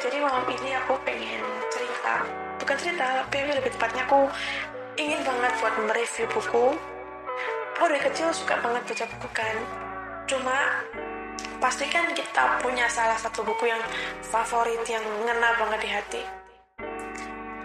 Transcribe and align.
jadi 0.00 0.16
malam 0.24 0.48
ini 0.48 0.72
aku 0.80 0.96
pengen 1.04 1.44
cerita. 1.68 2.24
Bukan 2.56 2.76
cerita 2.80 3.04
tapi 3.20 3.36
lebih 3.52 3.72
tepatnya 3.76 4.08
aku 4.08 4.32
ingin 4.96 5.20
banget 5.20 5.52
buat 5.60 5.74
mereview 5.84 6.26
buku. 6.32 6.66
Aku 7.76 7.84
dari 7.88 8.00
kecil 8.00 8.32
suka 8.32 8.56
banget 8.64 8.82
baca 8.88 9.04
buku 9.16 9.28
kan. 9.36 9.56
Cuma 10.24 10.56
pasti 11.60 11.84
kan 11.92 12.08
kita 12.16 12.64
punya 12.64 12.88
salah 12.88 13.20
satu 13.20 13.44
buku 13.44 13.68
yang 13.68 13.80
favorit 14.24 14.80
yang 14.88 15.04
ngena 15.24 15.56
banget 15.60 15.80
di 15.84 15.90
hati. 15.92 16.22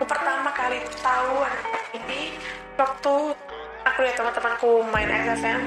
Aku 0.00 0.04
pertama 0.08 0.50
kali 0.56 0.80
tahu 1.04 1.44
ini 1.92 2.34
waktu 2.80 3.14
aku 3.84 3.98
lihat 4.02 4.16
teman-temanku 4.16 4.82
main 4.90 5.10
SFM 5.10 5.62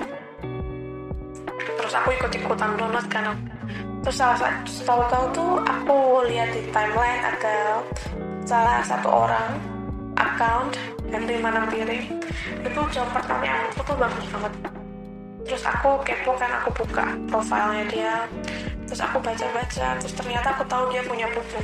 terus 1.78 1.94
aku 1.94 2.10
ikut-ikutan 2.18 2.74
download 2.76 3.08
kan 3.08 3.38
terus 4.06 4.22
salah 4.22 4.38
satu 4.38 4.86
tahu-tahu 4.86 5.26
tuh 5.34 5.52
aku 5.66 6.22
lihat 6.30 6.54
di 6.54 6.62
timeline 6.70 7.26
ada 7.26 7.82
salah 8.46 8.86
satu 8.86 9.10
orang 9.10 9.58
account 10.14 10.78
Henry 11.10 11.42
Manampiring 11.42 12.06
itu 12.62 12.82
jawab 12.94 13.10
pertanyaan 13.18 13.66
itu 13.74 13.82
tuh 13.82 13.98
bagus 13.98 14.26
banget. 14.30 14.54
Terus 15.50 15.64
aku 15.66 15.90
kepo 16.06 16.38
kan 16.38 16.54
aku 16.62 16.70
buka 16.86 17.06
profilnya 17.34 17.84
dia. 17.90 18.16
Terus 18.86 19.02
aku 19.02 19.18
baca-baca 19.26 19.88
terus 19.98 20.14
ternyata 20.14 20.54
aku 20.54 20.64
tahu 20.70 20.86
dia 20.94 21.02
punya 21.02 21.26
buku. 21.34 21.62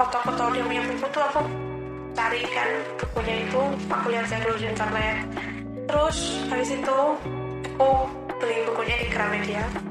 Waktu 0.00 0.16
aku 0.16 0.30
tahu 0.40 0.48
dia 0.56 0.64
punya 0.64 0.82
buku 0.88 1.06
tuh 1.12 1.22
aku 1.28 1.40
cari 2.16 2.40
kan 2.56 2.68
bukunya 2.96 3.36
itu 3.44 3.62
aku 3.92 4.06
lihat 4.08 4.24
saya 4.32 4.40
dulu 4.48 4.56
di 4.56 4.64
internet. 4.64 5.16
Terus 5.84 6.18
habis 6.48 6.72
itu 6.72 6.98
aku 7.76 7.90
beli 8.40 8.64
bukunya 8.64 8.96
di 8.96 9.06
Gramedia 9.12 9.89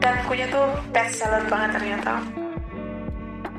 dan 0.00 0.12
bukunya 0.24 0.46
tuh 0.48 0.66
best 0.90 1.20
seller 1.20 1.44
banget 1.46 1.70
ternyata. 1.76 2.24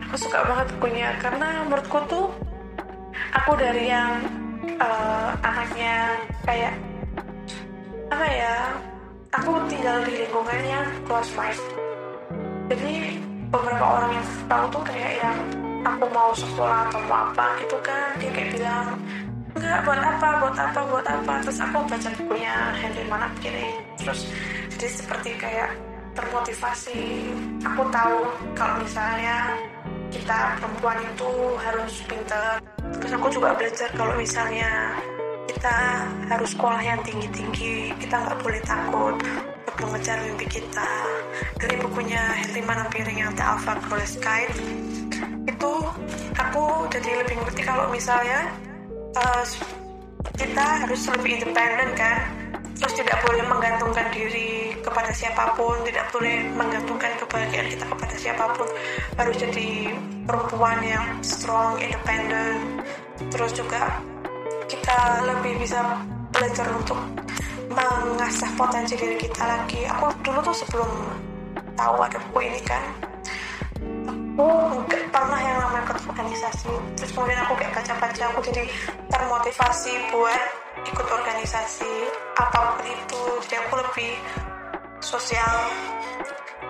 Aku 0.09 0.16
suka 0.18 0.44
banget 0.44 0.67
bukunya 0.75 1.09
karena 1.22 1.64
menurutku 1.64 2.00
tuh 2.09 2.28
aku 3.31 3.52
dari 3.56 3.88
yang 3.88 4.20
uh, 4.81 5.31
anaknya 5.45 6.20
kayak 6.44 6.73
apa 8.11 8.28
ya 8.28 8.58
aku 9.31 9.52
tinggal 9.72 10.03
di 10.03 10.14
lingkungan 10.20 10.61
yang 10.67 10.86
close 11.08 11.31
mind 11.39 11.56
jadi 12.72 13.20
beberapa 13.52 13.83
orang 13.83 14.11
yang 14.16 14.28
tahu 14.48 14.66
tuh 14.72 14.83
kayak 14.88 15.11
yang 15.20 15.38
aku 15.83 16.05
mau 16.11 16.31
sekolah 16.31 16.88
atau 16.88 17.02
mau 17.03 17.28
apa 17.28 17.59
gitu 17.59 17.78
kan. 17.83 18.16
Dia 18.16 18.31
kayak 18.31 18.50
bilang 18.55 18.88
enggak 19.59 19.80
buat 19.83 20.00
apa 20.00 20.28
buat 20.39 20.55
apa 20.55 20.80
buat 20.88 21.05
apa. 21.08 21.33
Terus 21.44 21.59
aku 21.59 21.78
baca 21.83 22.09
bukunya 22.16 22.55
Henry 22.80 23.03
Manakiri 23.11 23.70
terus 24.00 24.31
jadi 24.72 24.88
seperti 24.88 25.30
kayak 25.36 25.70
termotivasi. 26.16 27.31
Aku 27.64 27.84
tahu 27.92 28.17
kalau 28.58 28.76
misalnya 28.84 29.56
kita 30.12 30.59
perempuan 30.59 31.00
itu 31.08 31.31
harus 31.56 31.94
pinter 32.04 32.59
terus 33.00 33.12
aku 33.16 33.28
juga 33.31 33.56
belajar 33.56 33.88
kalau 33.95 34.12
misalnya 34.20 35.00
kita 35.48 35.78
harus 36.28 36.52
sekolah 36.52 36.84
yang 36.84 37.00
tinggi-tinggi 37.08 37.95
kita 37.95 38.20
nggak 38.20 38.38
boleh 38.44 38.62
takut 38.67 39.16
untuk 39.64 39.76
mengejar 39.88 40.20
mimpi 40.28 40.48
kita. 40.52 40.92
Dari 41.56 41.76
bukunya 41.80 42.20
Henry 42.44 42.59
Manampiring 42.59 43.20
yang 43.23 43.32
The 43.39 43.44
Alpha 43.56 43.80
Girl 43.88 44.04
Sky 44.04 44.52
itu 45.48 45.72
aku 46.36 46.64
jadi 46.92 47.23
lebih 47.23 47.36
ngerti 47.39 47.62
kalau 47.64 47.88
misalnya 47.89 48.52
uh, 49.16 49.44
kita 50.36 50.66
harus 50.86 51.02
lebih 51.17 51.42
independen 51.42 51.89
kan 51.98 52.20
terus 52.81 52.97
tidak 52.97 53.21
boleh 53.21 53.45
menggantungkan 53.45 54.09
diri 54.09 54.73
kepada 54.81 55.13
siapa 55.13 55.53
pun 55.53 55.77
tidak 55.85 56.09
boleh 56.09 56.49
menggantungkan 56.57 57.13
kebahagiaan 57.21 57.69
kita 57.69 57.85
kepada 57.85 58.15
siapa 58.17 58.45
pun. 58.57 58.67
Harus 59.21 59.37
jadi 59.37 59.93
perempuan 60.25 60.81
yang 60.81 61.05
strong 61.21 61.77
independen 61.77 62.81
terus 63.29 63.53
juga 63.53 64.02
kita 64.65 64.97
lebih 65.30 65.61
bisa 65.61 66.02
belajar 66.33 66.65
untuk 66.73 66.97
mengasah 67.70 68.49
potensi 68.58 68.97
diri 68.97 69.15
kita 69.21 69.45
lagi. 69.45 69.86
Aku 69.86 70.09
dulu 70.25 70.41
tuh 70.41 70.55
sebelum 70.65 70.89
tahu 71.77 72.02
ada 72.02 72.17
buku 72.17 72.49
ini 72.49 72.61
kan 72.65 73.11
aku 74.41 74.47
nggak 74.89 75.05
pernah 75.14 75.39
yang 75.39 75.58
namanya 75.61 75.86
ikut 75.86 75.97
organisasi. 76.09 76.73
Terus 76.97 77.11
kemudian 77.14 77.39
aku 77.45 77.53
kayak 77.61 77.73
baca-baca 77.77 78.23
aku 78.33 78.39
jadi 78.49 78.64
termotivasi 79.11 79.93
buat 80.09 80.61
ikut 80.87 81.08
organisasi 81.08 81.93
apa 82.37 82.77
pun 82.77 82.86
itu 82.87 83.21
jadi 83.45 83.61
aku 83.65 83.73
lebih 83.81 84.14
sosial 85.02 85.55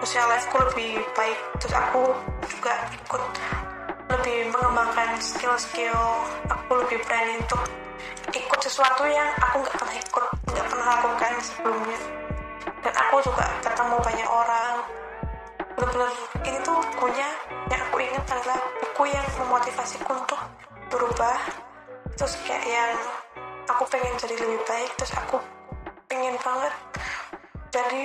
sosial 0.02 0.26
lifeku 0.34 0.58
lebih 0.74 0.92
baik. 1.14 1.40
Terus 1.62 1.76
aku 1.78 2.04
juga 2.50 2.74
ikut 2.90 3.24
lebih 4.12 4.52
mengembangkan 4.52 5.16
skill-skill 5.22 6.02
aku 6.50 6.72
lebih 6.84 7.00
berani 7.06 7.40
untuk 7.40 7.62
ikut 8.34 8.60
sesuatu 8.60 9.08
yang 9.08 9.30
aku 9.40 9.62
nggak 9.62 9.76
pernah 9.78 9.96
ikut 9.96 10.26
nggak 10.52 10.66
pernah 10.68 10.88
lakukan 10.98 11.34
sebelumnya. 11.46 12.00
Dan 12.82 12.94
aku 12.98 13.16
juga 13.22 13.46
ketemu 13.62 13.96
banyak 14.02 14.30
orang. 14.30 14.76
Benar-benar 15.78 16.12
ini 16.44 16.58
tuh 16.66 16.78
bukunya 16.98 17.30
yang 17.70 17.82
aku 17.88 17.98
ingat 18.02 18.26
adalah 18.26 18.60
buku 18.82 19.04
yang 19.14 19.28
memotivasiku 19.38 20.12
untuk 20.18 20.42
berubah. 20.90 21.38
Terus 22.18 22.34
kayak 22.44 22.66
yang 22.66 22.94
aku 23.70 23.84
pengen 23.90 24.14
jadi 24.18 24.36
lebih 24.40 24.62
baik 24.66 24.92
terus 24.98 25.14
aku 25.18 25.38
pengen 26.08 26.36
banget 26.42 26.74
jadi 27.72 28.04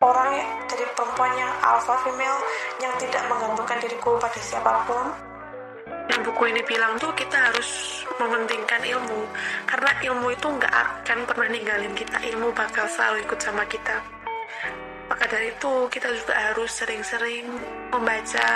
orang 0.00 0.30
yang 0.32 0.50
jadi 0.64 0.84
perempuan 0.96 1.32
yang 1.36 1.52
alpha 1.60 1.92
female 2.08 2.40
yang 2.80 2.92
tidak 2.96 3.20
menggantungkan 3.28 3.78
diriku 3.84 4.16
pada 4.16 4.40
siapa 4.40 4.72
pun. 4.88 5.12
Dan 6.08 6.20
buku 6.24 6.52
ini 6.52 6.64
bilang 6.64 6.96
tuh 6.96 7.12
kita 7.12 7.36
harus 7.36 8.00
mementingkan 8.16 8.80
ilmu 8.80 9.24
karena 9.68 9.90
ilmu 10.08 10.32
itu 10.32 10.46
nggak 10.48 10.72
akan 10.72 11.18
pernah 11.28 11.48
ninggalin 11.52 11.92
kita. 11.92 12.16
Ilmu 12.32 12.48
bakal 12.56 12.88
selalu 12.88 13.28
ikut 13.28 13.40
sama 13.40 13.64
kita. 13.68 14.00
Maka 15.08 15.24
dari 15.28 15.52
itu 15.52 15.72
kita 15.92 16.08
juga 16.16 16.32
harus 16.32 16.70
sering-sering 16.72 17.44
membaca 17.92 18.50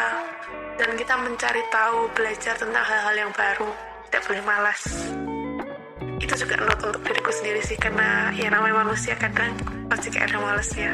dan 0.80 0.90
kita 0.96 1.14
mencari 1.20 1.60
tahu 1.68 2.08
belajar 2.16 2.56
tentang 2.56 2.84
hal-hal 2.88 3.28
yang 3.28 3.32
baru. 3.36 3.68
Tidak 4.08 4.22
boleh 4.24 4.42
malas 4.48 4.82
itu 6.28 6.44
juga 6.44 6.60
not 6.60 6.76
untuk 6.84 7.00
diriku 7.08 7.32
sendiri 7.32 7.64
sih 7.64 7.80
karena 7.80 8.28
ya 8.36 8.52
namanya 8.52 8.84
manusia 8.84 9.16
kadang 9.16 9.56
pasti 9.88 10.12
kayak 10.12 10.28
ada 10.28 10.44
malesnya 10.44 10.92